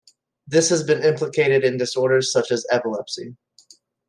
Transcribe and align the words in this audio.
This 0.47 0.69
has 0.69 0.83
been 0.83 1.03
implicated 1.03 1.63
in 1.63 1.77
disorders 1.77 2.31
such 2.31 2.49
as 2.51 2.65
epilepsy. 2.71 3.37